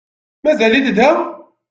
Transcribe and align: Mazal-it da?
Mazal-it 0.43 0.89
da? 0.97 1.09